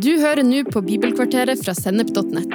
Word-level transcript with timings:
Du 0.00 0.14
hører 0.16 0.40
nå 0.46 0.62
på 0.64 0.80
Bibelkvarteret 0.80 1.60
fra 1.60 1.74
Sennep.nett. 1.76 2.54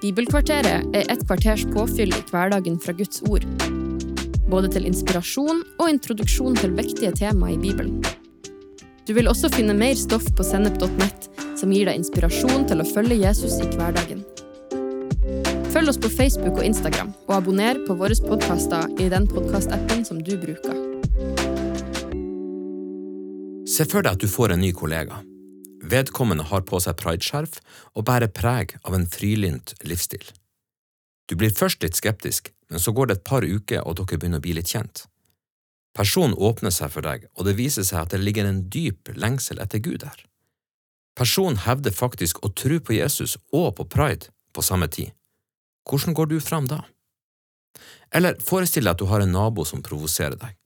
Bibelkvarteret 0.00 0.96
er 0.96 1.10
et 1.12 1.24
kvarters 1.28 1.66
påfyll 1.74 2.14
i 2.16 2.22
hverdagen 2.30 2.78
fra 2.80 2.94
Guds 2.96 3.20
ord. 3.28 3.44
Både 4.48 4.72
til 4.72 4.88
inspirasjon 4.88 5.60
og 5.76 5.84
introduksjon 5.90 6.56
til 6.62 6.78
viktige 6.78 7.12
tema 7.20 7.52
i 7.52 7.60
Bibelen. 7.60 8.00
Du 9.04 9.12
vil 9.18 9.28
også 9.28 9.52
finne 9.52 9.76
mer 9.76 9.98
stoff 10.00 10.24
på 10.38 10.46
Sennep.nett 10.46 11.28
som 11.58 11.74
gir 11.74 11.90
deg 11.90 12.00
inspirasjon 12.00 12.64
til 12.70 12.80
å 12.80 12.88
følge 12.88 13.20
Jesus 13.20 13.60
i 13.60 13.68
hverdagen. 13.74 14.24
Følg 15.74 15.92
oss 15.92 16.00
på 16.00 16.16
Facebook 16.16 16.54
og 16.56 16.64
Instagram, 16.64 17.12
og 17.28 17.40
abonner 17.42 17.84
på 17.84 18.00
våre 18.00 18.16
podkaster 18.24 18.88
i 18.96 19.12
den 19.12 19.28
podkastappen 19.28 20.08
som 20.08 20.24
du 20.24 20.38
bruker. 20.40 20.87
Se 23.78 23.84
for 23.86 24.02
deg 24.02 24.16
at 24.16 24.22
du 24.24 24.26
får 24.26 24.50
en 24.50 24.58
ny 24.58 24.72
kollega. 24.74 25.20
Vedkommende 25.86 26.48
har 26.50 26.64
på 26.66 26.80
seg 26.82 26.96
prideskjerf 26.98 27.60
og 27.94 28.06
bærer 28.08 28.32
preg 28.34 28.74
av 28.82 28.96
en 28.96 29.06
frilynt 29.06 29.76
livsstil. 29.86 30.24
Du 31.30 31.36
blir 31.38 31.54
først 31.54 31.84
litt 31.86 31.94
skeptisk, 31.94 32.50
men 32.72 32.82
så 32.82 32.90
går 32.90 33.06
det 33.06 33.16
et 33.18 33.28
par 33.30 33.46
uker 33.46 33.84
og 33.84 34.00
dere 34.00 34.18
begynner 34.18 34.42
å 34.42 34.46
bli 34.48 34.56
litt 34.58 34.72
kjent. 34.74 35.04
Personen 35.94 36.34
åpner 36.34 36.74
seg 36.74 36.90
for 36.90 37.06
deg, 37.06 37.28
og 37.38 37.46
det 37.46 37.54
viser 37.60 37.86
seg 37.86 38.00
at 38.02 38.16
det 38.16 38.22
ligger 38.24 38.50
en 38.50 38.64
dyp 38.66 39.12
lengsel 39.14 39.62
etter 39.62 39.78
Gud 39.84 40.02
der. 40.02 40.26
Personen 41.14 41.62
hevder 41.62 41.94
faktisk 41.94 42.42
å 42.42 42.50
tro 42.50 42.82
på 42.82 42.98
Jesus 42.98 43.36
og 43.54 43.76
på 43.78 43.86
pride 43.94 44.32
på 44.54 44.64
samme 44.66 44.90
tid. 44.90 45.14
Hvordan 45.86 46.18
går 46.18 46.34
du 46.34 46.40
fram 46.42 46.66
da? 46.66 46.82
Eller 48.10 48.42
forestill 48.42 48.90
deg 48.90 48.96
at 48.96 49.02
du 49.02 49.06
har 49.06 49.22
en 49.22 49.36
nabo 49.38 49.62
som 49.62 49.86
provoserer 49.86 50.34
deg. 50.34 50.58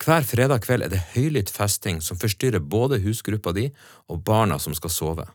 Hver 0.00 0.24
fredag 0.24 0.62
kveld 0.64 0.86
er 0.86 0.92
det 0.94 1.02
høylytt 1.12 1.50
festing 1.52 1.98
som 2.00 2.16
forstyrrer 2.16 2.62
både 2.64 3.02
husgruppa 3.04 3.52
di 3.52 3.66
og 4.08 4.22
barna 4.24 4.56
som 4.58 4.72
skal 4.76 4.92
sove. 4.94 5.26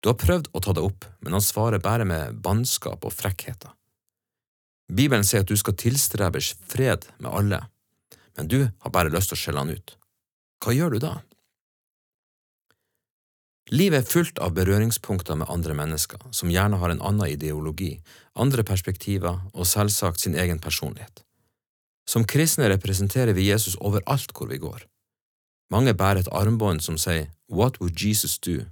Du 0.00 0.08
har 0.08 0.16
prøvd 0.20 0.48
å 0.56 0.62
ta 0.64 0.72
det 0.76 0.84
opp, 0.84 1.04
men 1.20 1.36
han 1.36 1.44
svarer 1.44 1.82
bare 1.82 2.06
med 2.08 2.40
bannskap 2.40 3.04
og 3.04 3.12
frekkheter. 3.12 3.72
Bibelen 4.86 5.26
sier 5.26 5.42
at 5.42 5.50
du 5.50 5.56
skal 5.58 5.76
tilstrebe 5.76 6.40
fred 6.40 7.08
med 7.18 7.30
alle, 7.32 7.60
men 8.38 8.48
du 8.48 8.60
har 8.64 8.94
bare 8.94 9.12
lyst 9.12 9.32
til 9.32 9.36
å 9.36 9.42
skjelle 9.42 9.64
han 9.64 9.74
ut. 9.74 9.96
Hva 10.62 10.72
gjør 10.72 10.96
du 10.96 11.00
da? 11.02 11.12
Livet 13.74 14.04
er 14.04 14.08
fullt 14.08 14.38
av 14.38 14.54
berøringspunkter 14.54 15.36
med 15.36 15.50
andre 15.50 15.74
mennesker, 15.74 16.22
som 16.30 16.52
gjerne 16.54 16.78
har 16.78 16.94
en 16.94 17.02
annen 17.02 17.28
ideologi, 17.28 17.96
andre 18.38 18.62
perspektiver 18.64 19.42
og 19.52 19.66
selvsagt 19.66 20.22
sin 20.22 20.38
egen 20.38 20.62
personlighet. 20.62 21.25
Som 22.06 22.24
kristne 22.24 22.68
representerer 22.70 23.34
vi 23.34 23.48
Jesus 23.50 23.76
overalt 23.80 24.32
hvor 24.32 24.48
vi 24.50 24.60
går. 24.62 24.86
Mange 25.70 25.94
bærer 25.94 26.22
et 26.22 26.32
armbånd 26.32 26.80
som 26.84 26.98
sier 26.98 27.30
What 27.50 27.80
would 27.80 27.98
Jesus 27.98 28.38
do? 28.38 28.62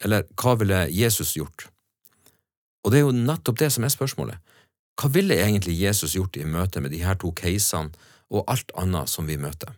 Eller 0.00 0.26
Hva 0.36 0.56
ville 0.60 0.86
Jesus 0.90 1.36
gjort? 1.36 1.68
Og 2.84 2.92
det 2.92 2.98
er 2.98 3.06
jo 3.06 3.14
nettopp 3.16 3.58
det 3.58 3.70
som 3.72 3.84
er 3.84 3.94
spørsmålet. 3.94 4.38
Hva 5.00 5.08
ville 5.08 5.38
egentlig 5.40 5.78
Jesus 5.80 6.16
gjort 6.16 6.36
i 6.36 6.44
møte 6.44 6.80
med 6.80 6.92
de 6.92 7.00
her 7.04 7.16
to 7.16 7.32
casene 7.32 7.94
og 8.28 8.44
alt 8.50 8.72
annet 8.76 9.08
som 9.08 9.28
vi 9.28 9.38
møter? 9.40 9.72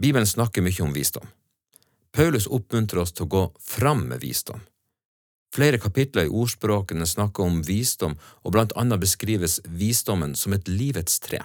Bibelen 0.00 0.26
snakker 0.26 0.64
mye 0.64 0.84
om 0.84 0.92
visdom. 0.92 1.24
Paulus 2.12 2.46
oppmuntrer 2.46 3.00
oss 3.02 3.12
til 3.12 3.24
å 3.24 3.32
gå 3.32 3.42
fram 3.60 4.04
med 4.08 4.20
visdom. 4.20 4.60
Flere 5.52 5.78
kapitler 5.78 6.26
i 6.26 6.32
ordspråkene 6.32 7.06
snakker 7.06 7.44
om 7.44 7.60
visdom, 7.66 8.14
og 8.44 8.54
blant 8.54 8.72
annet 8.80 9.02
beskrives 9.02 9.58
visdommen 9.68 10.34
som 10.38 10.54
et 10.56 10.68
livets 10.68 11.18
tre. 11.20 11.42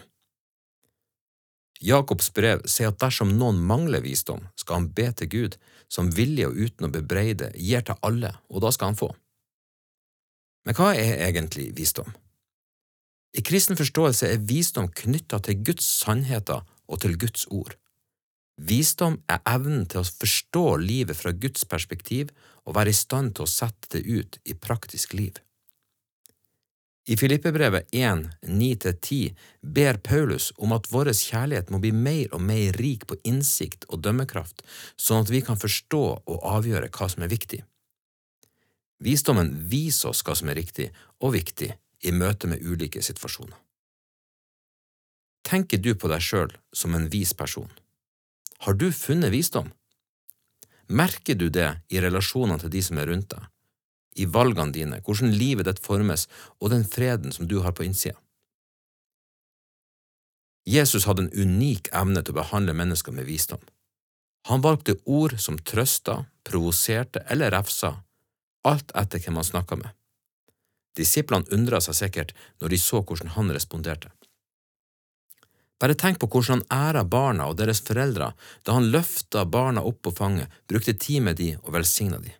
Jakobs 1.84 2.32
brev 2.34 2.64
sier 2.66 2.90
at 2.90 3.02
dersom 3.02 3.36
noen 3.38 3.60
mangler 3.60 4.02
visdom, 4.02 4.48
skal 4.58 4.80
han 4.80 4.92
be 4.96 5.10
til 5.14 5.30
Gud, 5.34 5.58
som 5.92 6.10
villig 6.16 6.48
og 6.48 6.58
uten 6.58 6.88
å 6.88 6.94
bebreide 6.94 7.52
gir 7.56 7.84
til 7.86 8.00
alle, 8.02 8.32
og 8.50 8.64
da 8.64 8.72
skal 8.74 8.94
han 8.94 9.00
få. 9.00 9.12
Men 10.66 10.76
hva 10.76 10.94
er 10.98 11.22
egentlig 11.28 11.70
visdom? 11.78 12.10
I 13.38 13.44
kristen 13.46 13.78
forståelse 13.78 14.32
er 14.32 14.48
visdom 14.50 14.88
knytta 14.90 15.40
til 15.46 15.62
Guds 15.68 15.86
sannheter 15.86 16.64
og 16.88 17.04
til 17.04 17.20
Guds 17.20 17.46
ord. 17.54 17.76
Visdom 18.58 19.20
er 19.30 19.44
evnen 19.46 19.86
til 19.86 20.02
å 20.02 20.08
forstå 20.08 20.66
livet 20.82 21.20
fra 21.20 21.32
Guds 21.36 21.68
perspektiv 21.70 22.32
og 22.68 22.76
være 22.76 22.92
i 22.92 22.98
stand 22.98 23.38
til 23.38 23.48
å 23.48 23.52
sette 23.52 23.90
det 23.96 24.04
ut 24.06 24.40
i 24.46 24.56
praktisk 24.60 25.16
liv. 25.16 25.40
I 27.08 27.16
Filippebrevet 27.16 27.88
1, 27.96 28.26
9–10 28.44 29.36
ber 29.64 29.98
Paulus 30.04 30.50
om 30.60 30.74
at 30.76 30.90
vår 30.92 31.14
kjærlighet 31.16 31.72
må 31.72 31.80
bli 31.80 31.94
mer 31.96 32.34
og 32.36 32.44
mer 32.44 32.76
rik 32.76 33.06
på 33.08 33.16
innsikt 33.24 33.88
og 33.88 34.02
dømmekraft, 34.04 34.66
sånn 35.00 35.24
at 35.24 35.32
vi 35.32 35.40
kan 35.48 35.60
forstå 35.60 36.04
og 36.20 36.48
avgjøre 36.58 36.92
hva 36.92 37.08
som 37.08 37.24
er 37.24 37.32
viktig. 37.32 37.62
Visdommen 39.00 39.54
viser 39.72 40.12
oss 40.12 40.26
hva 40.28 40.36
som 40.36 40.52
er 40.52 40.60
riktig 40.60 40.90
og 41.24 41.38
viktig 41.38 41.72
i 42.04 42.12
møte 42.12 42.52
med 42.52 42.66
ulike 42.66 43.00
situasjoner. 43.00 43.56
Tenker 45.48 45.80
du 45.80 45.94
på 45.96 46.12
deg 46.12 46.20
sjøl 46.20 46.52
som 46.76 46.98
en 46.98 47.08
vis 47.08 47.32
person? 47.32 47.72
Har 48.66 48.76
du 48.76 48.90
funnet 48.92 49.32
visdom? 49.32 49.72
Merker 50.88 51.36
du 51.36 51.50
det 51.52 51.68
i 51.92 52.00
relasjonene 52.00 52.62
til 52.62 52.72
de 52.72 52.82
som 52.84 53.00
er 53.00 53.10
rundt 53.12 53.30
deg, 53.34 53.44
i 54.18 54.26
valgene 54.26 54.74
dine, 54.74 55.02
hvordan 55.06 55.34
livet 55.36 55.68
ditt 55.68 55.82
formes 55.84 56.26
og 56.62 56.72
den 56.74 56.86
freden 56.88 57.34
som 57.36 57.48
du 57.48 57.60
har 57.62 57.76
på 57.76 57.86
innsida? 57.86 58.18
Jesus 60.68 61.06
hadde 61.08 61.28
en 61.28 61.36
unik 61.36 61.92
evne 61.96 62.24
til 62.24 62.36
å 62.36 62.42
behandle 62.42 62.76
mennesker 62.76 63.16
med 63.16 63.28
visdom. 63.28 63.62
Han 64.48 64.64
valgte 64.64 64.98
ord 65.06 65.38
som 65.40 65.60
trøsta, 65.60 66.26
provoserte 66.48 67.24
eller 67.32 67.52
refsa, 67.56 67.94
alt 68.68 68.92
etter 68.96 69.24
hvem 69.24 69.40
han 69.40 69.48
snakka 69.48 69.78
med. 69.80 69.92
Disiplene 70.98 71.48
undra 71.56 71.80
seg 71.84 71.96
sikkert 71.96 72.34
når 72.60 72.74
de 72.74 72.80
så 72.82 73.04
hvordan 73.04 73.36
han 73.36 73.52
responderte. 73.56 74.12
Bare 75.78 75.94
tenk 75.94 76.20
på 76.20 76.30
hvordan 76.32 76.64
han 76.64 76.90
æra 76.90 77.04
barna 77.06 77.48
og 77.52 77.58
deres 77.60 77.84
foreldre 77.86 78.32
da 78.66 78.78
han 78.78 78.90
løfta 78.94 79.46
barna 79.46 79.84
opp 79.86 80.02
på 80.08 80.14
fanget, 80.18 80.50
brukte 80.68 80.98
tid 80.98 81.22
med 81.28 81.38
de 81.38 81.54
og 81.64 81.74
velsigna 81.76 82.18
de. 82.24 82.34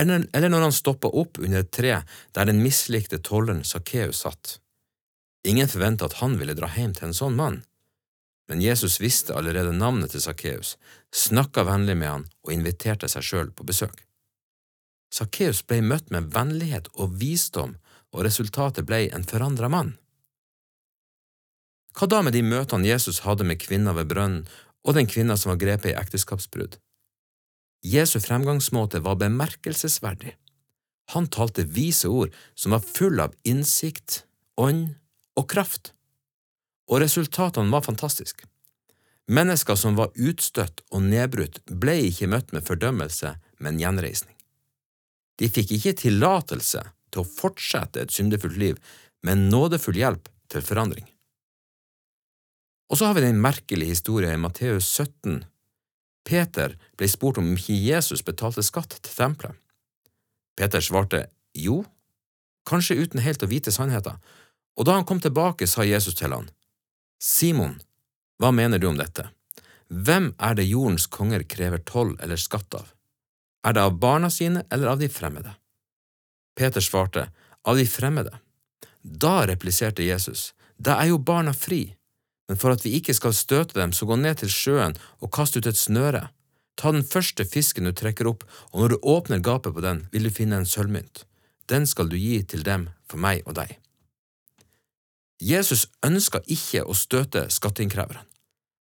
Eller 0.00 0.48
når 0.48 0.66
han 0.68 0.76
stoppa 0.76 1.08
opp 1.08 1.40
under 1.40 1.64
et 1.64 1.72
tre 1.72 1.94
der 2.36 2.48
den 2.48 2.62
mislikte 2.64 3.20
tolleren 3.24 3.64
Sakkeus 3.64 4.22
satt. 4.24 4.58
Ingen 5.48 5.68
forventa 5.68 6.08
at 6.08 6.20
han 6.20 6.36
ville 6.40 6.56
dra 6.56 6.68
hjem 6.72 6.92
til 6.96 7.08
en 7.08 7.16
sånn 7.16 7.36
mann, 7.36 7.62
men 8.50 8.60
Jesus 8.60 8.98
visste 9.00 9.36
allerede 9.38 9.70
navnet 9.72 10.10
til 10.10 10.22
Sakkeus, 10.24 10.74
snakka 11.14 11.62
vennlig 11.68 11.94
med 12.00 12.10
han 12.10 12.24
og 12.42 12.50
inviterte 12.50 13.08
seg 13.08 13.22
sjøl 13.22 13.52
på 13.54 13.62
besøk. 13.68 13.94
Sakkeus 15.14 15.62
ble 15.62 15.78
møtt 15.86 16.10
med 16.10 16.32
vennlighet 16.34 16.90
og 16.96 17.14
visdom, 17.20 17.76
og 18.10 18.24
resultatet 18.26 18.88
ble 18.88 19.04
en 19.14 19.26
forandra 19.26 19.70
mann. 19.70 19.94
Hva 21.96 22.06
da 22.10 22.20
med 22.22 22.36
de 22.36 22.42
møtene 22.46 22.88
Jesus 22.88 23.22
hadde 23.26 23.46
med 23.46 23.60
kvinner 23.62 23.96
ved 23.96 24.10
brønnen 24.12 24.46
og 24.86 24.96
den 24.96 25.08
kvinna 25.10 25.36
som 25.36 25.52
var 25.52 25.60
grepet 25.62 25.92
i 25.92 25.98
ekteskapsbrudd? 25.98 26.78
Jesu 27.86 28.18
fremgangsmåte 28.20 29.00
var 29.04 29.18
bemerkelsesverdig. 29.20 30.34
Han 31.14 31.26
talte 31.32 31.64
vise 31.64 32.08
ord 32.08 32.34
som 32.54 32.76
var 32.76 32.84
full 32.84 33.20
av 33.20 33.34
innsikt, 33.48 34.24
ånd 34.60 34.94
og 35.38 35.48
kraft, 35.50 35.92
og 36.90 37.00
resultatene 37.02 37.72
var 37.72 37.86
fantastiske. 37.86 38.46
Mennesker 39.30 39.78
som 39.78 39.96
var 39.98 40.10
utstøtt 40.18 40.82
og 40.90 41.04
nedbrutt, 41.06 41.60
ble 41.70 41.96
ikke 42.08 42.28
møtt 42.30 42.50
med 42.54 42.66
fordømmelse, 42.66 43.36
men 43.62 43.78
gjenreisning. 43.78 44.34
De 45.38 45.48
fikk 45.48 45.76
ikke 45.76 45.94
tillatelse 46.02 46.82
til 47.10 47.22
å 47.22 47.28
fortsette 47.28 48.02
et 48.02 48.14
syndefullt 48.14 48.58
liv, 48.58 48.80
men 49.22 49.48
nådefull 49.52 50.00
hjelp 50.00 50.28
til 50.50 50.66
forandring. 50.66 51.06
Og 52.90 52.98
så 52.98 53.06
har 53.06 53.14
vi 53.14 53.22
den 53.22 53.40
merkelige 53.40 53.94
historien 53.94 54.34
i 54.34 54.42
Matteus 54.42 54.88
17. 54.98 55.44
Peter 56.26 56.74
ble 56.98 57.08
spurt 57.08 57.38
om 57.38 57.52
ikke 57.54 57.76
Jesus 57.78 58.24
betalte 58.26 58.64
skatt 58.66 58.96
til 58.98 59.14
tempelet. 59.14 59.54
Peter 60.58 60.82
svarte 60.82 61.28
jo, 61.56 61.84
kanskje 62.68 62.98
uten 62.98 63.22
helt 63.22 63.42
å 63.46 63.48
vite 63.50 63.72
sannheten, 63.72 64.18
og 64.76 64.86
da 64.86 64.96
han 64.98 65.06
kom 65.06 65.20
tilbake, 65.22 65.66
sa 65.70 65.86
Jesus 65.86 66.18
til 66.18 66.34
han, 66.34 66.50
Simon, 67.22 67.78
hva 68.40 68.50
mener 68.52 68.80
du 68.80 68.88
om 68.90 68.98
dette? 68.98 69.28
Hvem 69.90 70.32
er 70.38 70.56
det 70.58 70.68
jordens 70.68 71.06
konger 71.10 71.44
krever 71.48 71.82
toll 71.86 72.14
eller 72.20 72.40
skatt 72.40 72.74
av? 72.78 72.90
Er 73.66 73.76
det 73.76 73.86
av 73.86 73.98
barna 74.00 74.30
sine 74.32 74.64
eller 74.70 74.92
av 74.92 75.00
de 75.00 75.08
fremmede? 75.12 75.54
Peter 76.56 76.82
svarte, 76.84 77.28
av 77.62 77.76
de 77.76 77.86
fremmede. 77.86 78.32
Da 79.02 79.44
repliserte 79.48 80.04
Jesus, 80.04 80.50
da 80.76 80.98
er 81.00 81.12
jo 81.12 81.20
barna 81.20 81.52
fri 81.56 81.82
men 82.50 82.58
for 82.58 82.74
at 82.74 82.82
vi 82.82 82.96
ikke 82.98 83.14
skal 83.14 83.34
støte 83.36 83.76
dem, 83.78 83.92
så 83.94 84.08
gå 84.10 84.16
ned 84.18 84.40
til 84.40 84.50
sjøen 84.50 84.96
og 85.22 85.30
kast 85.30 85.54
ut 85.54 85.68
et 85.70 85.78
snøre. 85.78 86.24
Ta 86.74 86.90
den 86.90 87.04
første 87.06 87.44
fisken 87.46 87.86
du 87.86 87.92
trekker 87.94 88.26
opp, 88.26 88.42
og 88.72 88.82
når 88.82 88.94
du 88.94 89.04
åpner 89.12 89.42
gapet 89.44 89.76
på 89.76 89.84
den, 89.84 90.00
vil 90.10 90.26
du 90.26 90.32
finne 90.34 90.58
en 90.58 90.66
sølvmynt. 90.66 91.22
Den 91.70 91.86
skal 91.86 92.10
du 92.10 92.16
gi 92.18 92.40
til 92.42 92.64
dem 92.66 92.88
for 93.06 93.22
meg 93.22 93.44
og 93.46 93.54
deg. 93.60 93.76
Jesus 95.38 95.86
ønska 96.02 96.40
ikke 96.50 96.82
å 96.82 96.96
støte 96.98 97.44
skatteinnkreverne. 97.54 98.24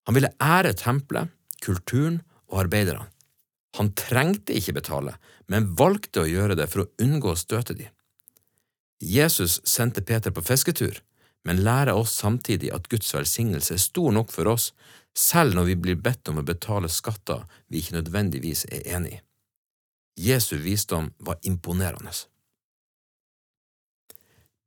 Han 0.10 0.18
ville 0.18 0.34
ære 0.42 0.74
tempelet, 0.74 1.30
kulturen 1.62 2.24
og 2.50 2.64
arbeiderne. 2.64 3.06
Han 3.78 3.94
trengte 3.94 4.58
ikke 4.58 4.80
betale, 4.80 5.14
men 5.46 5.70
valgte 5.78 6.24
å 6.24 6.32
gjøre 6.32 6.58
det 6.58 6.66
for 6.74 6.88
å 6.88 7.06
unngå 7.06 7.36
å 7.36 7.38
støte 7.38 7.78
dem. 7.78 7.94
Jesus 9.00 9.62
sendte 9.62 10.02
Peter 10.02 10.34
på 10.34 10.42
fisketur, 10.42 10.98
men 11.50 11.64
lærer 11.66 11.98
oss 11.98 12.12
samtidig 12.14 12.70
at 12.76 12.86
Guds 12.92 13.10
velsignelse 13.16 13.74
er 13.74 13.82
stor 13.82 14.12
nok 14.14 14.30
for 14.30 14.46
oss, 14.52 14.68
selv 15.18 15.56
når 15.58 15.66
vi 15.72 15.76
blir 15.82 15.96
bedt 15.98 16.30
om 16.30 16.38
å 16.38 16.46
betale 16.46 16.92
skatter 16.94 17.42
vi 17.74 17.80
ikke 17.82 17.96
nødvendigvis 17.96 18.68
er 18.70 18.84
enig 18.94 19.16
i. 19.16 19.22
Jesu 20.30 20.60
visdom 20.62 21.08
var 21.26 21.40
imponerende. 21.50 22.12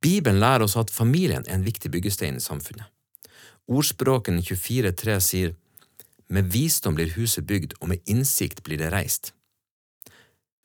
Bibelen 0.03 0.41
lærer 0.41 0.65
oss 0.65 0.75
at 0.75 0.91
familien 0.91 1.45
er 1.47 1.55
en 1.55 1.63
viktig 1.63 1.87
byggestein 1.93 2.41
i 2.41 2.43
samfunnet. 2.43 2.89
Ordspråken 3.71 4.41
24.3 4.43 5.15
sier 5.23 5.53
med 6.27 6.49
visdom 6.51 6.97
blir 6.97 7.13
huset 7.15 7.47
bygd, 7.47 7.77
og 7.79 7.93
med 7.93 8.03
innsikt 8.11 8.59
blir 8.67 8.81
det 8.81 8.89
reist. 8.91 9.31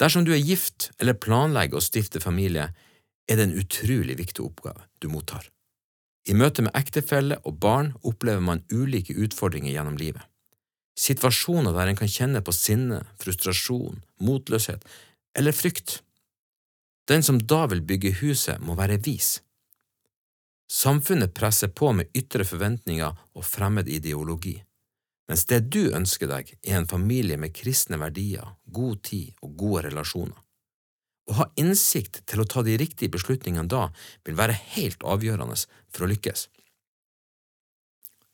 Dersom 0.02 0.26
du 0.26 0.32
er 0.34 0.42
gift 0.42 0.90
eller 0.98 1.14
planlegger 1.14 1.78
å 1.78 1.84
stifte 1.84 2.18
familie, 2.18 2.72
er 3.30 3.38
det 3.38 3.46
en 3.46 3.54
utrolig 3.62 4.18
viktig 4.18 4.42
oppgave 4.42 4.88
du 4.98 5.06
mottar. 5.14 5.46
I 6.28 6.34
møte 6.36 6.62
med 6.64 6.76
ektefelle 6.76 7.38
og 7.48 7.56
barn 7.62 7.94
opplever 8.04 8.44
man 8.44 8.64
ulike 8.72 9.16
utfordringer 9.16 9.72
gjennom 9.72 9.96
livet. 9.96 10.22
Situasjoner 10.98 11.72
der 11.72 11.88
en 11.88 11.98
kan 11.98 12.10
kjenne 12.10 12.42
på 12.44 12.52
sinne, 12.52 13.04
frustrasjon, 13.22 14.02
motløshet 14.20 14.84
eller 15.38 15.56
frykt. 15.56 16.02
Den 17.08 17.22
som 17.24 17.38
da 17.40 17.64
vil 17.70 17.84
bygge 17.86 18.18
huset, 18.20 18.60
må 18.60 18.76
være 18.76 18.98
vis. 19.06 19.38
Samfunnet 20.68 21.32
presser 21.32 21.70
på 21.72 21.94
med 21.96 22.10
ytre 22.18 22.44
forventninger 22.44 23.14
og 23.32 23.46
fremmed 23.46 23.88
ideologi, 23.88 24.58
mens 25.28 25.46
det 25.48 25.62
du 25.72 25.86
ønsker 25.96 26.28
deg, 26.28 26.50
er 26.60 26.76
en 26.80 26.90
familie 26.90 27.38
med 27.40 27.54
kristne 27.56 27.96
verdier, 28.00 28.44
god 28.64 29.00
tid 29.08 29.32
og 29.40 29.56
gode 29.60 29.86
relasjoner. 29.88 30.36
Å 31.28 31.36
ha 31.42 31.46
innsikt 31.60 32.22
til 32.28 32.40
å 32.40 32.46
ta 32.48 32.62
de 32.64 32.76
riktige 32.80 33.12
beslutningene 33.12 33.68
da 33.68 33.88
vil 34.26 34.38
være 34.38 34.56
helt 34.76 35.04
avgjørende 35.04 35.58
for 35.92 36.06
å 36.06 36.10
lykkes. 36.12 36.46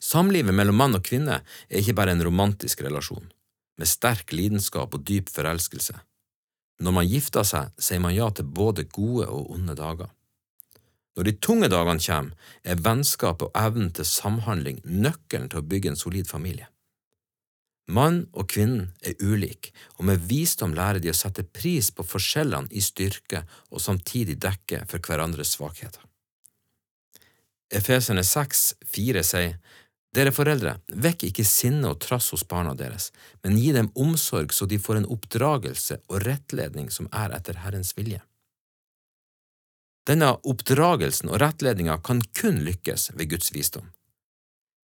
Samlivet 0.05 0.55
mellom 0.55 0.77
mann 0.79 0.99
og 0.99 1.07
kvinne 1.07 1.41
er 1.41 1.81
ikke 1.81 1.97
bare 1.97 2.13
en 2.15 2.23
romantisk 2.23 2.83
relasjon, 2.85 3.31
med 3.81 3.89
sterk 3.89 4.35
lidenskap 4.37 4.95
og 4.95 5.07
dyp 5.09 5.31
forelskelse. 5.33 5.97
Når 6.85 6.93
man 6.93 7.09
gifter 7.09 7.47
seg, 7.47 7.73
sier 7.79 8.03
man 8.03 8.15
ja 8.15 8.29
til 8.35 8.47
både 8.51 8.85
gode 8.93 9.31
og 9.31 9.55
onde 9.55 9.77
dager. 9.79 10.11
Når 11.15 11.29
de 11.29 11.35
tunge 11.47 11.71
dagene 11.71 12.03
kommer, 12.03 12.53
er 12.67 12.83
vennskap 12.83 13.43
og 13.47 13.55
evnen 13.57 13.93
til 13.95 14.07
samhandling 14.09 14.81
nøkkelen 14.85 15.51
til 15.51 15.63
å 15.63 15.67
bygge 15.71 15.95
en 15.95 16.01
solid 16.01 16.29
familie. 16.31 16.69
Mann 17.87 18.23
og 18.33 18.49
kvinnen 18.49 18.95
er 19.05 19.19
ulike, 19.21 19.75
og 19.99 20.07
med 20.09 20.23
visdom 20.31 20.73
lærer 20.77 21.03
de 21.05 21.13
å 21.13 21.17
sette 21.17 21.45
pris 21.45 21.91
på 21.93 22.07
forskjellene 22.07 22.73
i 22.73 22.81
styrke 22.81 23.43
og 23.71 23.83
samtidig 23.85 24.39
dekke 24.41 24.87
for 24.89 25.05
hverandres 25.05 25.53
svakheter. 25.59 26.01
Efeserne 27.75 28.25
6, 28.25 28.67
4 28.95 29.25
sier, 29.27 29.57
Dere 30.15 30.31
foreldre, 30.31 30.77
vekk 30.87 31.25
ikke 31.29 31.45
sinne 31.45 31.89
og 31.91 31.99
trass 32.05 32.29
hos 32.31 32.45
barna 32.47 32.77
deres, 32.79 33.09
men 33.43 33.59
gi 33.59 33.73
dem 33.75 33.91
omsorg 33.99 34.55
så 34.55 34.69
de 34.71 34.79
får 34.79 35.01
en 35.01 35.09
oppdragelse 35.11 35.99
og 36.07 36.23
rettledning 36.23 36.87
som 36.95 37.09
er 37.11 37.35
etter 37.35 37.59
Herrens 37.65 37.91
vilje. 37.99 38.21
Denne 40.07 40.31
oppdragelsen 40.47 41.33
og 41.33 41.41
rettledninga 41.43 41.99
kan 42.07 42.23
kun 42.39 42.63
lykkes 42.63 43.11
ved 43.19 43.33
Guds 43.33 43.51
visdom. 43.57 43.91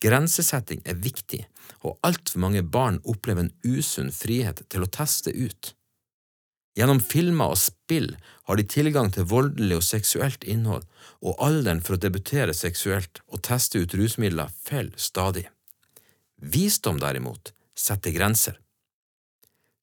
Grensesetting 0.03 0.81
er 0.83 1.00
viktig, 1.00 1.45
og 1.88 1.95
altfor 2.03 2.41
mange 2.44 2.63
barn 2.63 3.00
opplever 3.07 3.45
en 3.45 3.53
usunn 3.63 4.11
frihet 4.11 4.65
til 4.69 4.83
å 4.83 4.91
teste 4.91 5.31
ut. 5.31 5.71
Gjennom 6.73 7.00
filmer 7.00 7.53
og 7.53 7.59
spill 7.61 8.09
har 8.50 8.57
de 8.57 8.65
tilgang 8.65 9.11
til 9.13 9.27
voldelig 9.29 9.77
og 9.77 9.85
seksuelt 9.85 10.44
innhold, 10.50 10.83
og 11.21 11.38
alderen 11.45 11.83
for 11.85 11.95
å 11.95 12.01
debutere 12.01 12.55
seksuelt 12.57 13.21
og 13.29 13.44
teste 13.45 13.79
ut 13.79 13.94
rusmidler 13.95 14.51
faller 14.65 14.97
stadig. 14.97 15.45
Visdom, 16.41 16.99
derimot, 16.99 17.53
setter 17.77 18.11
grenser. 18.11 18.57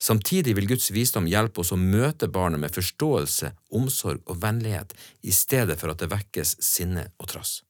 Samtidig 0.00 0.56
vil 0.56 0.68
Guds 0.68 0.90
visdom 0.96 1.28
hjelpe 1.28 1.60
oss 1.62 1.72
å 1.72 1.78
møte 1.78 2.28
barnet 2.32 2.60
med 2.60 2.74
forståelse, 2.74 3.52
omsorg 3.76 4.24
og 4.26 4.40
vennlighet 4.42 4.96
i 5.22 5.32
stedet 5.32 5.76
for 5.80 5.92
at 5.92 6.00
det 6.00 6.10
vekkes 6.10 6.56
sinne 6.64 7.10
og 7.20 7.28
trass. 7.32 7.60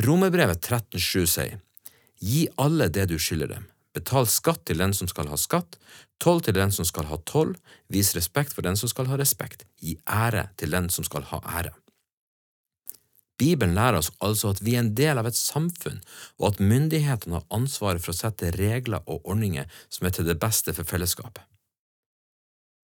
Romerbrevet 0.00 0.64
13,7 0.64 1.26
sier, 1.26 1.58
Gi 2.20 2.46
alle 2.56 2.86
det 2.88 3.08
du 3.10 3.18
skylder 3.20 3.50
dem, 3.52 3.66
betal 3.92 4.24
skatt 4.28 4.62
til 4.68 4.78
den 4.80 4.94
som 4.96 5.08
skal 5.10 5.28
ha 5.28 5.36
skatt, 5.40 5.76
toll 6.22 6.40
til 6.44 6.56
den 6.56 6.72
som 6.72 6.86
skal 6.88 7.08
ha 7.10 7.18
toll, 7.28 7.52
vis 7.92 8.14
respekt 8.16 8.54
for 8.56 8.64
den 8.64 8.78
som 8.80 8.88
skal 8.88 9.10
ha 9.10 9.18
respekt, 9.20 9.66
gi 9.80 9.98
ære 10.08 10.46
til 10.60 10.72
den 10.72 10.88
som 10.94 11.04
skal 11.04 11.26
ha 11.32 11.42
ære. 11.58 11.74
Bibelen 13.40 13.76
lærer 13.76 14.00
oss 14.00 14.10
altså 14.24 14.54
at 14.54 14.64
vi 14.64 14.76
er 14.76 14.84
en 14.84 14.94
del 14.96 15.20
av 15.20 15.28
et 15.28 15.36
samfunn, 15.36 16.00
og 16.40 16.48
at 16.50 16.64
myndighetene 16.64 17.36
har 17.36 17.46
ansvaret 17.60 18.00
for 18.00 18.12
å 18.12 18.20
sette 18.22 18.52
regler 18.56 19.04
og 19.04 19.28
ordninger 19.28 19.68
som 19.88 20.08
er 20.08 20.16
til 20.16 20.28
det 20.28 20.38
beste 20.40 20.76
for 20.76 20.88
fellesskapet. 20.88 21.44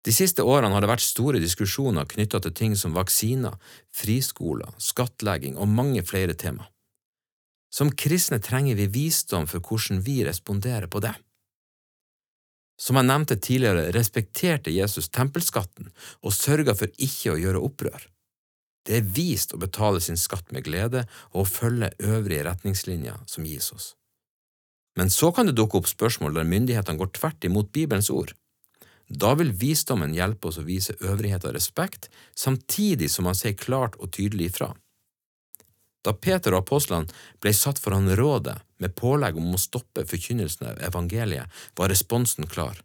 De 0.05 0.13
siste 0.13 0.45
årene 0.45 0.73
har 0.77 0.85
det 0.85 0.93
vært 0.93 1.05
store 1.05 1.41
diskusjoner 1.41 2.07
knyttet 2.09 2.45
til 2.45 2.57
ting 2.57 2.77
som 2.79 2.95
vaksiner, 2.97 3.57
friskoler, 3.93 4.77
skattlegging 4.79 5.57
og 5.57 5.73
mange 5.73 6.05
flere 6.07 6.37
tema. 6.37 6.69
Som 7.73 7.93
kristne 7.93 8.39
trenger 8.41 8.79
vi 8.79 8.87
visdom 8.87 9.47
for 9.51 9.61
hvordan 9.61 10.03
vi 10.07 10.23
responderer 10.25 10.89
på 10.91 11.03
det. 11.05 11.15
Som 12.77 12.99
jeg 13.01 13.09
nevnte 13.09 13.39
tidligere, 13.41 13.89
respekterte 13.97 14.73
Jesus 14.73 15.09
tempelskatten 15.09 15.89
og 16.21 16.35
sørga 16.37 16.77
for 16.77 16.93
ikke 17.01 17.33
å 17.33 17.41
gjøre 17.41 17.63
opprør. 17.65 18.09
Det 18.87 19.01
er 19.01 19.13
vist 19.17 19.55
å 19.55 19.61
betale 19.61 20.01
sin 20.01 20.19
skatt 20.21 20.53
med 20.55 20.67
glede 20.69 21.07
og 21.33 21.43
å 21.43 21.49
følge 21.49 21.95
øvrige 21.99 22.45
retningslinjer 22.47 23.25
som 23.27 23.49
gis 23.49 23.73
oss. 23.75 23.95
Men 24.97 25.11
så 25.13 25.33
kan 25.35 25.49
det 25.49 25.57
dukke 25.59 25.81
opp 25.81 25.89
spørsmål 25.91 26.37
der 26.37 26.49
myndighetene 26.49 27.01
går 27.01 27.11
tvert 27.19 27.45
imot 27.45 27.73
Bibelens 27.73 28.13
ord. 28.13 28.33
Da 29.09 29.35
vil 29.39 29.53
visdommen 29.55 30.15
hjelpe 30.17 30.51
oss 30.51 30.59
å 30.59 30.67
vise 30.67 30.97
øvrighet 31.01 31.45
og 31.47 31.55
respekt, 31.55 32.09
samtidig 32.35 33.11
som 33.13 33.29
man 33.29 33.37
sier 33.39 33.55
klart 33.59 33.99
og 34.01 34.13
tydelig 34.17 34.51
ifra. 34.51 34.73
Da 36.07 36.15
Peter 36.15 36.55
og 36.55 36.63
apostlene 36.63 37.11
ble 37.43 37.53
satt 37.57 37.81
foran 37.83 38.07
rådet 38.19 38.61
med 38.83 38.95
pålegg 38.95 39.39
om 39.41 39.55
å 39.57 39.61
stoppe 39.61 40.07
forkynnelsen 40.07 40.69
av 40.71 40.83
evangeliet, 40.87 41.51
var 41.75 41.91
responsen 41.91 42.47
klar. 42.47 42.79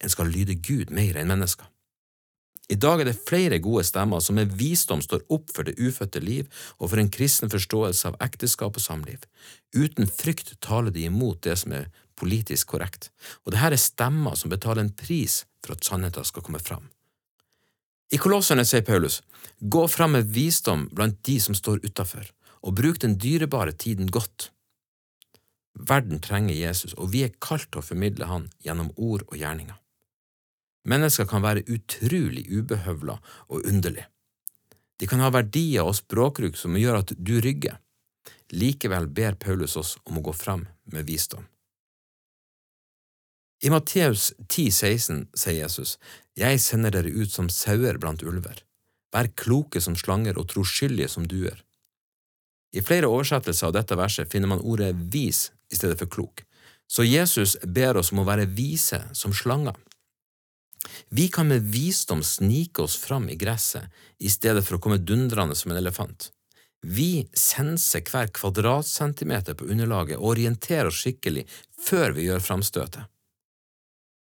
En 0.00 0.12
skal 0.12 0.32
lyde 0.32 0.56
Gud 0.64 0.92
mer 0.94 1.18
enn 1.20 1.28
mennesker. 1.28 1.68
I 2.68 2.74
dag 2.82 3.00
er 3.00 3.06
det 3.06 3.20
flere 3.28 3.60
gode 3.62 3.84
stemmer 3.86 4.22
som 4.24 4.34
med 4.40 4.56
visdom 4.58 5.02
står 5.04 5.22
opp 5.30 5.52
for 5.54 5.68
det 5.68 5.76
ufødte 5.78 6.18
liv 6.22 6.48
og 6.80 6.88
for 6.88 6.98
en 6.98 7.12
kristen 7.14 7.52
forståelse 7.52 8.10
av 8.10 8.16
ekteskap 8.26 8.74
og 8.74 8.82
samliv. 8.82 9.22
Uten 9.76 10.10
frykt 10.10 10.56
taler 10.64 10.90
de 10.90 11.04
imot 11.06 11.44
det 11.46 11.54
som 11.60 11.76
er 11.76 11.92
politisk 12.18 12.72
korrekt, 12.72 13.12
og 13.44 13.54
dette 13.54 13.76
er 13.76 13.78
stemmer 13.78 14.34
som 14.40 14.50
betaler 14.50 14.82
en 14.82 14.94
pris 14.98 15.44
for 15.62 15.76
at 15.76 15.86
sannheten 15.86 16.26
skal 16.26 16.42
komme 16.42 16.62
fram. 16.62 16.88
I 18.10 18.18
Kolosserne 18.22 18.64
sier 18.66 18.84
Paulus, 18.86 19.20
gå 19.60 19.86
fram 19.90 20.16
med 20.16 20.30
visdom 20.34 20.88
blant 20.94 21.18
de 21.26 21.38
som 21.42 21.54
står 21.58 21.84
utafor, 21.86 22.26
og 22.62 22.76
bruk 22.80 23.00
den 23.02 23.16
dyrebare 23.20 23.72
tiden 23.72 24.10
godt. 24.12 24.50
Verden 25.76 26.20
trenger 26.24 26.54
Jesus, 26.56 26.94
og 26.94 27.12
vi 27.12 27.24
er 27.26 27.34
kalt 27.42 27.68
til 27.70 27.82
å 27.82 27.84
formidle 27.84 28.28
han 28.30 28.48
gjennom 28.64 28.92
ord 28.96 29.26
og 29.28 29.36
gjerninger. 29.36 29.76
Mennesker 30.86 31.26
kan 31.28 31.42
være 31.42 31.66
utrolig 31.68 32.46
ubehøvla 32.48 33.18
og 33.50 33.66
underlig. 33.66 34.06
De 34.96 35.08
kan 35.10 35.20
ha 35.20 35.32
verdier 35.34 35.84
og 35.84 35.98
språkbruk 35.98 36.56
som 36.56 36.78
gjør 36.78 37.02
at 37.02 37.12
du 37.18 37.34
rygger. 37.44 37.76
Likevel 38.54 39.08
ber 39.10 39.34
Paulus 39.34 39.76
oss 39.76 39.96
om 40.06 40.20
å 40.20 40.24
gå 40.24 40.32
fram 40.32 40.64
med 40.94 41.08
visdom. 41.10 41.44
I 43.64 43.72
Matteus 43.72 44.30
10,16 44.46 45.26
sier 45.34 45.58
Jesus, 45.64 45.96
Jeg 46.36 46.60
sender 46.60 46.92
dere 46.92 47.10
ut 47.10 47.32
som 47.32 47.48
sauer 47.50 47.98
blant 47.98 48.22
ulver. 48.22 48.62
Vær 49.12 49.32
kloke 49.34 49.80
som 49.80 49.96
slanger 49.96 50.38
og 50.38 50.50
troskyldige 50.52 51.08
som 51.08 51.26
duer. 51.26 51.65
I 52.76 52.82
flere 52.84 53.08
oversettelser 53.08 53.70
av 53.70 53.76
dette 53.76 53.96
verset 53.96 54.28
finner 54.32 54.50
man 54.50 54.60
ordet 54.60 54.92
vis 55.12 55.48
i 55.72 55.78
stedet 55.78 55.96
for 55.98 56.12
klok, 56.12 56.44
så 56.86 57.04
Jesus 57.06 57.56
ber 57.64 57.96
oss 57.96 58.12
om 58.12 58.20
å 58.20 58.28
være 58.28 58.46
vise 58.52 59.00
som 59.16 59.32
slanger. 59.34 59.74
Vi 61.08 61.28
kan 61.32 61.48
med 61.48 61.66
visdom 61.72 62.22
snike 62.22 62.82
oss 62.82 62.96
fram 63.00 63.28
i 63.32 63.36
gresset 63.40 63.88
i 64.18 64.30
stedet 64.30 64.62
for 64.66 64.76
å 64.76 64.82
komme 64.82 65.00
dundrende 65.02 65.56
som 65.58 65.72
en 65.72 65.80
elefant. 65.80 66.30
Vi 66.86 67.26
senser 67.32 68.04
hver 68.06 68.28
kvadratcentimeter 68.36 69.56
på 69.58 69.66
underlaget 69.72 70.20
og 70.20 70.36
orienterer 70.36 70.92
oss 70.92 71.00
skikkelig 71.02 71.46
før 71.88 72.14
vi 72.14 72.28
gjør 72.28 72.44
framstøtet. 72.44 73.08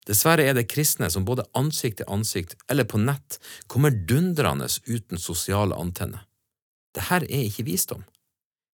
Dessverre 0.07 0.45
er 0.51 0.55
det 0.59 0.69
kristne 0.71 1.09
som 1.15 1.25
både 1.25 1.47
ansikt 1.59 2.01
til 2.03 2.11
ansikt 2.11 2.57
eller 2.71 2.87
på 2.91 3.01
nett 3.01 3.39
kommer 3.71 3.95
dundrende 3.95 4.69
uten 4.87 5.19
sosiale 5.19 5.79
antenner. 5.79 6.27
Dette 6.93 7.23
er 7.23 7.47
ikke 7.47 7.67
visdom. 7.67 8.03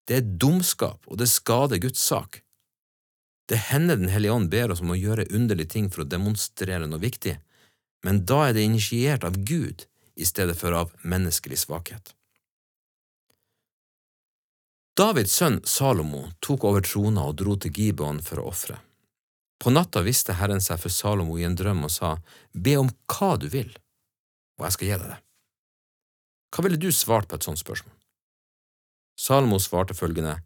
Det 0.08 0.16
er 0.16 0.28
dumskap, 0.40 1.04
og 1.06 1.18
det 1.20 1.28
skader 1.28 1.80
Guds 1.82 2.00
sak. 2.00 2.40
Det 3.48 3.58
hender 3.68 3.96
Den 3.96 4.08
hellige 4.08 4.32
ånd 4.32 4.50
ber 4.50 4.72
oss 4.72 4.80
om 4.80 4.92
å 4.92 4.96
gjøre 4.96 5.28
underlige 5.32 5.72
ting 5.74 5.90
for 5.92 6.04
å 6.04 6.08
demonstrere 6.08 6.88
noe 6.88 7.00
viktig, 7.00 7.36
men 8.04 8.24
da 8.24 8.48
er 8.48 8.56
det 8.56 8.64
initiert 8.64 9.24
av 9.24 9.36
Gud 9.44 9.84
i 10.16 10.24
stedet 10.24 10.56
for 10.56 10.72
av 10.72 10.92
menneskelig 11.02 11.60
svakhet. 11.64 12.14
Davids 14.98 15.36
sønn 15.38 15.60
Salomo 15.64 16.24
tok 16.42 16.64
over 16.66 16.82
trona 16.82 17.28
og 17.30 17.36
dro 17.38 17.54
til 17.56 17.70
Gibeon 17.70 18.18
for 18.24 18.40
å 18.42 18.48
ofre. 18.50 18.80
På 19.58 19.70
natta 19.70 20.02
viste 20.06 20.36
Herren 20.38 20.62
seg 20.62 20.80
for 20.82 20.94
Salomo 20.94 21.36
i 21.38 21.46
en 21.46 21.56
drøm 21.58 21.84
og 21.86 21.92
sa, 21.94 22.16
Be 22.54 22.76
om 22.80 22.90
hva 23.10 23.36
du 23.38 23.48
vil, 23.52 23.70
og 24.58 24.66
jeg 24.66 24.76
skal 24.76 24.88
gi 24.88 24.96
deg 24.96 25.12
det. 25.12 25.20
Hva 26.48 26.64
ville 26.64 26.80
du 26.80 26.90
svart 26.94 27.28
på 27.28 27.38
et 27.38 27.46
sånt 27.46 27.60
spørsmål? 27.60 27.98
Salomo 29.18 29.58
svarte 29.58 29.96
følgende, 29.98 30.38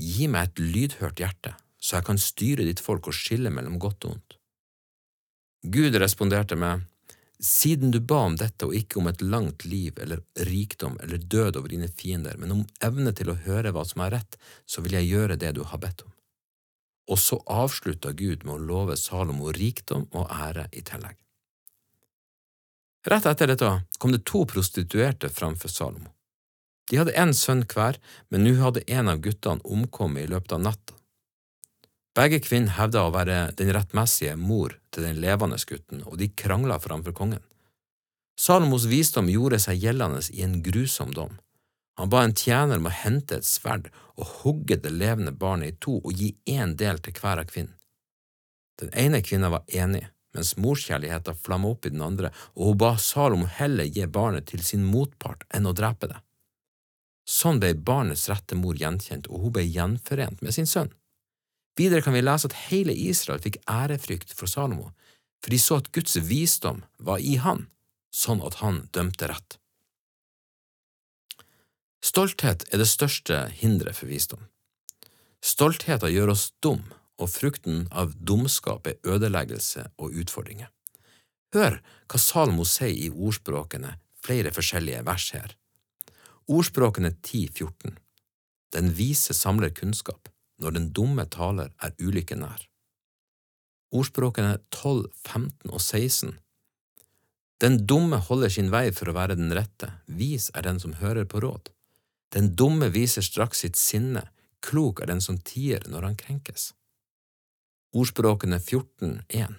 Gi 0.00 0.30
meg 0.32 0.48
et 0.48 0.60
lydhørt 0.62 1.20
hjerte, 1.20 1.52
så 1.76 1.98
jeg 1.98 2.06
kan 2.06 2.20
styre 2.20 2.64
ditt 2.64 2.80
folk 2.80 3.10
og 3.10 3.16
skille 3.16 3.50
mellom 3.52 3.76
godt 3.82 4.06
og 4.06 4.14
ondt. 4.14 4.36
Gud 5.60 5.98
responderte 6.00 6.56
med, 6.56 6.86
Siden 7.40 7.88
du 7.90 8.02
ba 8.04 8.18
om 8.28 8.34
dette 8.36 8.66
og 8.68 8.74
ikke 8.76 8.98
om 9.00 9.06
et 9.08 9.22
langt 9.24 9.64
liv 9.64 9.96
eller 9.96 10.20
rikdom 10.44 10.98
eller 11.00 11.16
død 11.16 11.56
over 11.56 11.72
dine 11.72 11.88
fiender, 11.88 12.36
men 12.36 12.52
om 12.52 12.66
evne 12.84 13.14
til 13.16 13.32
å 13.32 13.38
høre 13.46 13.72
hva 13.72 13.84
som 13.88 14.02
er 14.04 14.12
rett, 14.18 14.36
så 14.68 14.84
vil 14.84 14.98
jeg 14.98 15.08
gjøre 15.08 15.38
det 15.40 15.54
du 15.56 15.62
har 15.64 15.80
bedt 15.80 16.04
om. 16.04 16.12
Og 17.08 17.18
så 17.18 17.40
avslutta 17.48 18.12
Gud 18.12 18.44
med 18.44 18.54
å 18.58 18.66
love 18.72 18.96
Salomo 19.00 19.54
rikdom 19.56 20.04
og 20.12 20.28
ære 20.28 20.66
i 20.76 20.84
tillegg. 20.84 21.16
Rett 23.08 23.30
etter 23.32 23.48
dette 23.48 23.72
kom 23.96 24.12
det 24.12 24.20
to 24.28 24.44
prostituerte 24.44 25.32
framfor 25.32 25.72
Salomo. 25.72 26.12
De 26.90 26.98
hadde 26.98 27.14
én 27.14 27.30
sønn 27.36 27.62
hver, 27.70 28.00
men 28.30 28.42
nå 28.44 28.56
hadde 28.58 28.82
en 28.90 29.10
av 29.12 29.20
guttene 29.22 29.62
omkommet 29.62 30.26
i 30.26 30.30
løpet 30.32 30.56
av 30.56 30.64
natta. 30.64 30.96
Begge 32.18 32.40
kvinner 32.42 32.74
hevda 32.74 33.04
å 33.06 33.12
være 33.14 33.36
den 33.58 33.70
rettmessige 33.76 34.34
mor 34.36 34.74
til 34.90 35.06
den 35.06 35.20
levende 35.22 35.60
gutten, 35.62 36.02
og 36.02 36.18
de 36.18 36.32
krangla 36.34 36.80
framfor 36.82 37.14
kongen. 37.14 37.44
Salomos 38.40 38.88
visdom 38.90 39.28
gjorde 39.30 39.60
seg 39.62 39.78
gjeldende 39.84 40.24
i 40.34 40.42
en 40.42 40.58
grusom 40.64 41.12
dom. 41.14 41.36
Han 42.00 42.10
ba 42.10 42.24
en 42.24 42.34
tjener 42.34 42.80
om 42.80 42.88
å 42.88 42.94
hente 42.94 43.36
et 43.38 43.46
sverd 43.46 43.90
og 44.16 44.30
hugge 44.40 44.78
det 44.80 44.90
levende 44.90 45.34
barnet 45.36 45.74
i 45.74 45.76
to 45.84 45.98
og 46.00 46.16
gi 46.16 46.32
én 46.48 46.72
del 46.80 46.98
til 47.04 47.14
hver 47.20 47.42
av 47.42 47.50
kvinnen. 47.50 47.76
Den 48.80 48.90
ene 48.96 49.20
kvinna 49.20 49.50
var 49.52 49.68
enig, 49.68 50.06
mens 50.34 50.54
morskjærligheten 50.56 51.36
flamma 51.36 51.68
opp 51.68 51.86
i 51.86 51.92
den 51.92 52.02
andre, 52.02 52.30
og 52.56 52.70
hun 52.70 52.80
ba 52.80 52.94
Salomo 52.96 53.46
heller 53.60 53.84
gi 53.84 54.06
barnet 54.08 54.48
til 54.48 54.64
sin 54.64 54.86
motpart 54.88 55.44
enn 55.52 55.68
å 55.68 55.76
drepe 55.76 56.08
det. 56.08 56.16
Sånn 57.30 57.60
ble 57.62 57.76
barnets 57.78 58.26
rette 58.30 58.56
mor 58.58 58.78
gjenkjent, 58.78 59.28
og 59.30 59.44
hun 59.44 59.54
ble 59.54 59.62
gjenforent 59.68 60.42
med 60.42 60.56
sin 60.56 60.66
sønn. 60.66 60.90
Videre 61.78 62.02
kan 62.02 62.16
vi 62.16 62.24
lese 62.24 62.50
at 62.50 62.58
hele 62.66 62.92
Israel 62.92 63.40
fikk 63.42 63.60
ærefrykt 63.70 64.34
for 64.34 64.50
Salomo, 64.50 64.90
for 65.40 65.54
de 65.54 65.60
så 65.62 65.78
at 65.80 65.92
Guds 65.94 66.18
visdom 66.26 66.82
var 66.98 67.22
i 67.22 67.36
han, 67.40 67.68
sånn 68.10 68.42
at 68.44 68.58
han 68.64 68.82
dømte 68.92 69.30
rett. 69.30 69.56
Stolthet 72.02 72.66
er 72.72 72.82
det 72.82 72.88
største 72.90 73.44
hinderet 73.60 73.96
for 73.96 74.10
visdom. 74.10 74.42
Stoltheten 75.44 76.12
gjør 76.12 76.34
oss 76.34 76.50
dum, 76.64 76.82
og 77.20 77.30
frukten 77.30 77.84
av 77.92 78.16
dumskap 78.16 78.88
er 78.88 78.98
ødeleggelse 79.04 79.86
og 80.00 80.16
utfordringer. 80.22 80.72
Hør 81.54 81.78
hva 82.08 82.20
Salomo 82.20 82.64
sier 82.68 82.96
i 82.96 83.10
ordspråkene, 83.10 83.94
flere 84.24 84.52
forskjellige 84.56 85.04
vers 85.06 85.30
her. 85.36 85.56
Ordspråkene 86.50 87.10
10.14 87.10 87.92
Den 88.74 88.88
vise 88.98 89.34
samler 89.38 89.70
kunnskap, 89.70 90.28
når 90.58 90.72
den 90.74 90.88
dumme 90.90 91.22
taler 91.30 91.68
er 91.78 91.92
ulykke 92.02 92.34
nær. 92.40 92.64
Ordspråkene 93.94 94.56
12, 94.74 95.04
15 95.28 95.70
og 95.70 95.78
16 95.78 96.32
Den 97.62 97.78
dumme 97.86 98.18
holder 98.26 98.50
sin 98.50 98.72
vei 98.74 98.88
for 98.90 99.12
å 99.12 99.14
være 99.14 99.36
den 99.38 99.54
rette, 99.54 99.92
vis 100.06 100.48
er 100.50 100.66
den 100.66 100.82
som 100.82 100.96
hører 100.98 101.28
på 101.30 101.38
råd. 101.44 101.70
Den 102.34 102.50
dumme 102.58 102.90
viser 102.90 103.22
straks 103.22 103.62
sitt 103.62 103.78
sinne, 103.78 104.24
klok 104.58 105.04
er 105.04 105.12
den 105.12 105.22
som 105.22 105.38
tier 105.38 105.86
når 105.86 106.08
han 106.08 106.18
krenkes. 106.18 106.72
Ordspråkene 107.94 108.58
14, 108.58 109.22
1 109.28 109.54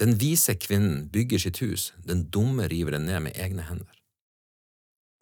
Den 0.00 0.16
vise 0.24 0.56
kvinnen 0.56 1.10
bygger 1.12 1.44
sitt 1.44 1.60
hus, 1.60 1.90
den 2.00 2.30
dumme 2.32 2.64
river 2.72 2.96
det 2.96 3.04
ned 3.10 3.28
med 3.28 3.36
egne 3.36 3.68
hender. 3.68 3.92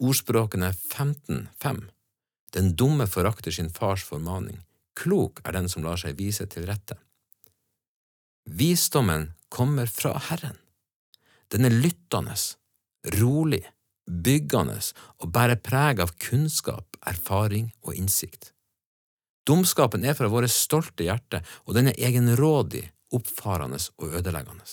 Ordspråkene 0.03 0.73
15, 0.73 1.49
5 1.63 1.85
den 2.55 2.77
dumme 2.77 3.07
forakter 3.11 3.51
sin 3.51 3.71
fars 3.71 4.05
formaning, 4.07 4.61
klok 4.95 5.41
er 5.45 5.57
den 5.57 5.67
som 5.71 5.83
lar 5.83 5.99
seg 5.99 6.19
vise 6.21 6.47
til 6.51 6.69
rette. 6.69 6.97
Visdommen 8.47 9.33
kommer 9.51 9.91
fra 9.91 10.13
Herren. 10.29 10.59
Den 11.51 11.67
er 11.67 11.75
lyttende, 11.75 12.37
rolig, 13.19 13.65
byggende 14.07 14.77
og 15.19 15.33
bærer 15.35 15.59
preg 15.59 16.03
av 16.05 16.15
kunnskap, 16.23 16.99
erfaring 17.03 17.73
og 17.83 17.99
innsikt. 17.99 18.53
Dumskapen 19.45 20.07
er 20.07 20.15
fra 20.17 20.31
våre 20.33 20.49
stolte 20.49 21.05
hjerte, 21.05 21.43
og 21.67 21.75
den 21.77 21.91
er 21.91 21.99
egenrådig, 21.99 22.87
oppfarende 23.15 23.83
og 23.99 24.15
ødeleggende. 24.21 24.65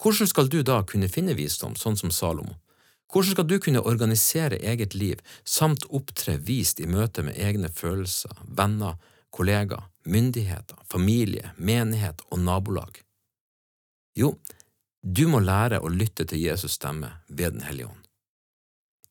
Hvordan 0.00 0.32
skal 0.32 0.48
du 0.48 0.62
da 0.64 0.80
kunne 0.88 1.12
finne 1.12 1.36
visdom, 1.36 1.76
sånn 1.76 2.00
som 2.00 2.10
Salomo? 2.10 2.56
Hvordan 3.10 3.32
skal 3.32 3.46
du 3.46 3.58
kunne 3.58 3.82
organisere 3.82 4.60
eget 4.62 4.94
liv 4.94 5.22
samt 5.44 5.86
opptre 5.90 6.36
vist 6.38 6.80
i 6.80 6.86
møte 6.86 7.24
med 7.26 7.38
egne 7.38 7.68
følelser, 7.68 8.30
venner, 8.46 9.00
kollegaer, 9.34 9.88
myndigheter, 10.06 10.78
familie, 10.90 11.50
menighet 11.56 12.22
og 12.30 12.38
nabolag? 12.44 13.02
Jo, 14.14 14.36
du 15.02 15.26
må 15.32 15.40
lære 15.40 15.80
å 15.80 15.90
lytte 15.90 16.26
til 16.28 16.42
Jesus 16.44 16.76
stemme 16.78 17.10
ved 17.28 17.56
Den 17.56 17.66
hellige 17.66 17.88
ånd. 17.88 18.06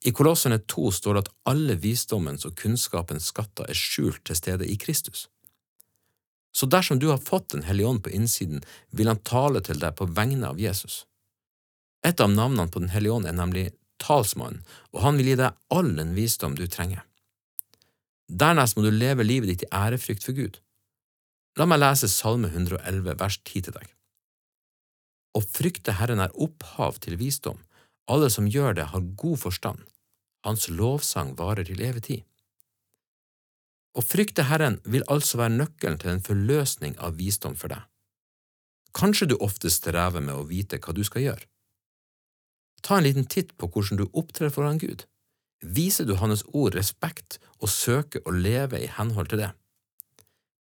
I 0.07 0.11
Kolosserne 0.15 0.61
2 0.63 0.91
står 0.95 1.17
det 1.17 1.23
at 1.25 1.33
alle 1.51 1.75
visdommens 1.75 2.45
og 2.47 2.55
kunnskapens 2.55 3.33
skatter 3.33 3.67
er 3.67 3.75
skjult 3.75 4.21
til 4.23 4.37
stede 4.37 4.67
i 4.67 4.77
Kristus. 4.79 5.27
Så 6.55 6.65
dersom 6.65 6.99
du 6.99 7.09
har 7.09 7.17
fått 7.17 7.49
Den 7.49 7.63
hellige 7.63 7.87
ånd 7.87 8.03
på 8.03 8.09
innsiden, 8.09 8.63
vil 8.91 9.07
han 9.07 9.19
tale 9.19 9.61
til 9.61 9.79
deg 9.79 9.95
på 9.95 10.05
vegne 10.05 10.47
av 10.47 10.59
Jesus. 10.59 11.05
Et 12.05 12.19
av 12.19 12.31
navnene 12.31 12.71
på 12.71 12.79
Den 12.79 12.89
hellige 12.89 13.13
ånd 13.13 13.27
er 13.27 13.35
nemlig 13.35 13.69
talsmann, 14.01 14.63
og 14.93 15.03
han 15.03 15.19
vil 15.19 15.31
gi 15.31 15.37
deg 15.41 15.57
all 15.75 15.93
den 15.97 16.15
visdom 16.17 16.57
du 16.57 16.65
trenger. 16.67 17.03
Dernest 18.29 18.77
må 18.77 18.85
du 18.85 18.91
leve 18.93 19.25
livet 19.25 19.49
ditt 19.51 19.65
i 19.65 19.71
ærefrykt 19.73 20.25
for 20.25 20.37
Gud. 20.37 20.59
La 21.57 21.65
meg 21.65 21.81
lese 21.81 22.07
Salme 22.11 22.51
111 22.51 23.17
vers 23.19 23.39
10 23.41 23.67
til 23.67 23.75
deg. 23.75 23.87
Å 25.37 25.41
frykte 25.45 25.97
Herren 25.99 26.21
er 26.23 26.33
opphav 26.37 27.01
til 27.03 27.17
visdom, 27.19 27.59
alle 28.09 28.29
som 28.33 28.49
gjør 28.49 28.77
det, 28.79 28.87
har 28.93 29.11
god 29.21 29.37
forstand, 29.43 29.83
hans 30.45 30.69
lovsang 30.69 31.35
varer 31.37 31.67
til 31.67 31.81
evig 31.85 32.05
tid. 32.07 32.25
Å 33.97 34.01
frykte 34.05 34.45
Herren 34.49 34.79
vil 34.85 35.05
altså 35.11 35.41
være 35.41 35.57
nøkkelen 35.57 35.99
til 36.01 36.13
en 36.13 36.25
forløsning 36.25 36.97
av 37.01 37.17
visdom 37.19 37.57
for 37.57 37.73
deg. 37.73 37.85
Kanskje 38.95 39.29
du 39.29 39.35
ofte 39.41 39.69
strever 39.73 40.21
med 40.21 40.37
å 40.37 40.45
vite 40.49 40.79
hva 40.81 40.93
du 40.95 41.03
skal 41.05 41.25
gjøre. 41.25 41.45
Ta 42.81 42.97
en 42.97 43.07
liten 43.07 43.25
titt 43.25 43.55
på 43.57 43.69
hvordan 43.69 43.99
du 43.99 44.05
opptrer 44.13 44.51
foran 44.53 44.79
Gud. 44.81 45.05
Viser 45.59 46.07
du 46.07 46.15
Hans 46.15 46.45
ord 46.55 46.75
respekt 46.75 47.39
og 47.59 47.71
søker 47.71 48.23
å 48.25 48.31
leve 48.31 48.79
i 48.79 48.91
henhold 48.95 49.31
til 49.31 49.43
det? 49.43 49.51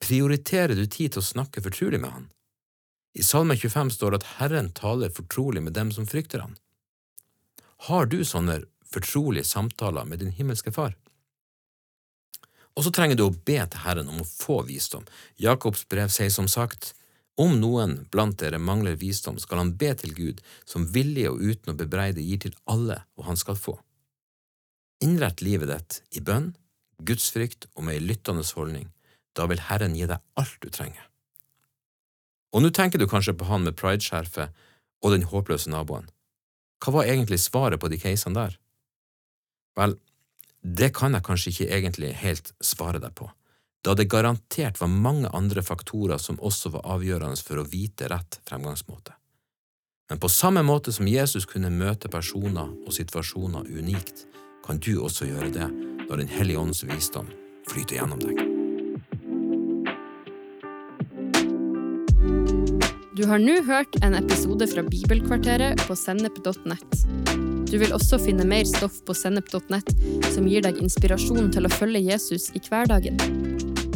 Prioriterer 0.03 0.75
du 0.75 0.86
tid 0.86 1.15
til 1.15 1.24
å 1.24 1.25
snakke 1.25 1.63
fortrolig 1.65 2.01
med 2.03 2.13
Han? 2.13 2.27
I 3.13 3.24
Salme 3.25 3.55
25 3.58 3.93
står 3.93 4.13
det 4.13 4.22
at 4.22 4.32
Herren 4.39 4.72
taler 4.74 5.13
fortrolig 5.13 5.62
med 5.63 5.74
dem 5.77 5.91
som 5.93 6.08
frykter 6.10 6.43
Han. 6.43 6.58
Har 7.89 8.10
du 8.10 8.22
sånne 8.25 8.62
fortrolige 8.89 9.48
samtaler 9.48 10.05
med 10.05 10.22
din 10.22 10.34
himmelske 10.34 10.72
Far? 10.72 10.93
Og 12.74 12.86
så 12.86 12.93
trenger 12.93 13.17
du 13.17 13.25
å 13.27 13.34
be 13.34 13.60
til 13.62 13.84
Herren 13.86 14.10
om 14.10 14.22
å 14.24 14.27
få 14.27 14.62
visdom. 14.70 15.05
Jakobs 15.38 15.86
brev 15.89 16.10
sier 16.13 16.32
som 16.34 16.50
sagt, 16.50 16.93
om 17.39 17.55
noen 17.57 17.95
blant 18.13 18.37
dere 18.37 18.59
mangler 18.61 18.97
visdom, 18.99 19.39
skal 19.41 19.63
han 19.63 19.73
be 19.77 19.89
til 19.97 20.13
Gud, 20.13 20.41
som 20.69 20.85
villig 20.93 21.25
og 21.31 21.41
uten 21.41 21.73
å 21.73 21.77
bebreide 21.77 22.21
gir 22.21 22.43
til 22.45 22.55
alle, 22.69 23.01
og 23.17 23.25
han 23.29 23.39
skal 23.39 23.57
få. 23.57 23.77
Innrett 25.03 25.41
livet 25.41 25.71
ditt 25.71 26.19
i 26.19 26.23
bønn, 26.23 26.53
gudsfrykt 27.01 27.67
og 27.73 27.87
med 27.87 27.97
ei 27.97 28.05
lyttende 28.05 28.45
holdning, 28.55 28.91
da 29.33 29.47
vil 29.49 29.63
Herren 29.65 29.97
gi 29.97 30.07
deg 30.07 30.21
alt 30.39 30.59
du 30.61 30.69
trenger. 30.69 31.09
Og 32.53 32.61
nå 32.61 32.69
tenker 32.69 33.01
du 33.01 33.09
kanskje 33.09 33.33
på 33.33 33.49
han 33.49 33.65
med 33.65 33.77
prideskjerfet 33.79 34.53
og 35.03 35.15
den 35.15 35.25
håpløse 35.25 35.71
naboen. 35.73 36.05
Hva 36.83 36.99
var 36.99 37.09
egentlig 37.09 37.41
svaret 37.41 37.81
på 37.81 37.89
de 37.89 37.97
casene 37.97 38.37
der? 38.37 38.59
Vel, 39.79 39.97
det 40.61 40.93
kan 40.93 41.17
jeg 41.17 41.25
kanskje 41.25 41.51
ikke 41.53 41.71
egentlig 41.79 42.11
helt 42.21 42.53
svare 42.61 43.01
deg 43.01 43.15
på 43.17 43.31
da 43.83 43.93
det 43.93 44.05
garantert 44.05 44.79
var 44.81 44.87
mange 44.87 45.27
andre 45.35 45.61
faktorer 45.63 46.17
som 46.17 46.39
også 46.39 46.71
var 46.77 46.87
avgjørende 46.95 47.43
for 47.43 47.59
å 47.59 47.67
vite 47.67 48.07
rett 48.07 48.39
fremgangsmåte. 48.47 49.15
Men 50.09 50.19
på 50.19 50.29
samme 50.31 50.63
måte 50.63 50.93
som 50.95 51.07
Jesus 51.07 51.45
kunne 51.49 51.71
møte 51.73 52.11
personer 52.11 52.71
og 52.85 52.95
situasjoner 52.95 53.67
unikt, 53.67 54.25
kan 54.63 54.79
du 54.79 55.01
også 55.03 55.27
gjøre 55.27 55.51
det 55.51 55.69
når 56.03 56.17
Den 56.17 56.27
hellige 56.27 56.59
ånds 56.59 56.83
visdom 56.83 57.27
flyter 57.67 57.95
gjennom 57.97 58.19
deg. 58.23 58.39
Du 63.13 63.25
har 63.27 63.39
nå 63.39 63.59
hørt 63.67 63.95
en 64.03 64.15
episode 64.19 64.67
fra 64.67 64.83
Bibelkvarteret 64.83 65.83
på 65.87 65.95
sennep.nett. 65.95 67.52
Du 67.70 67.77
vil 67.82 67.93
også 67.96 68.20
finne 68.22 68.46
mer 68.48 68.65
stoff 68.70 69.00
på 69.08 69.15
sennep.nett 69.17 69.93
som 70.34 70.48
gir 70.50 70.65
deg 70.65 70.82
inspirasjon 70.84 71.51
til 71.53 71.67
å 71.67 71.74
følge 71.74 72.03
Jesus 72.12 72.50
i 72.58 72.62
hverdagen. 72.63 73.20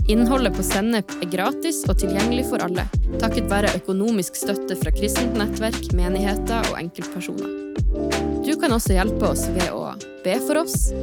Innholdet 0.07 0.55
på 0.55 0.63
Sennep 0.63 1.11
er 1.19 1.27
gratis 1.27 1.81
og 1.91 1.97
tilgjengelig 1.99 2.45
for 2.47 2.63
alle, 2.63 2.85
takket 3.19 3.49
være 3.51 3.73
økonomisk 3.75 4.37
støtte 4.39 4.77
fra 4.79 4.93
kristent 4.95 5.35
nettverk, 5.35 5.89
menigheter 5.99 6.69
og 6.71 6.77
enkeltpersoner. 6.79 7.51
Du 8.47 8.53
kan 8.55 8.71
også 8.71 8.95
hjelpe 8.95 9.33
oss 9.33 9.43
ved 9.51 9.67
å 9.75 9.89
be 10.23 10.37
for 10.45 10.61
oss, 10.61 10.93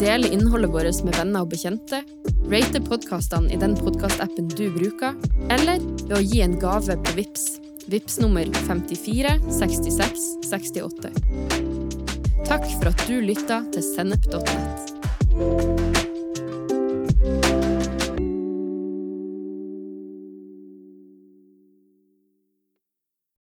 dele 0.00 0.32
innholdet 0.32 0.72
vårt 0.72 1.04
med 1.04 1.18
venner 1.20 1.44
og 1.44 1.52
bekjente, 1.52 2.00
rate 2.48 2.80
podkastene 2.88 3.52
i 3.52 3.60
den 3.60 3.76
podkastappen 3.76 4.48
du 4.56 4.70
bruker, 4.72 5.12
eller 5.52 5.84
ved 6.06 6.16
å 6.16 6.24
gi 6.24 6.40
en 6.46 6.56
gave 6.56 6.96
på 7.04 7.16
VIPS. 7.20 7.46
VIPS 7.92 8.18
nummer 8.24 8.48
54 8.64 9.36
66 9.60 10.28
68. 10.48 11.73
Takk 12.44 12.68
for 12.78 12.92
at 12.92 13.06
du 13.08 13.20
lytta 13.24 13.62
til 13.72 13.86
sennep.nett. 13.94 15.93